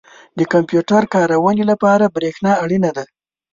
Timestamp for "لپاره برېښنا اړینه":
1.71-2.91